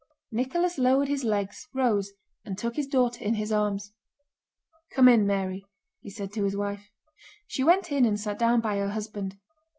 [0.31, 2.13] Nicholas lowered his legs, rose,
[2.43, 3.93] and took his daughter in his arms.
[4.93, 5.63] "Come in, Mary,"
[6.01, 6.89] he said to his wife.
[7.45, 9.37] She went in and sat down by her husband.